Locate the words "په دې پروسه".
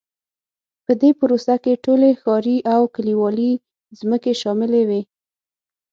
0.85-1.55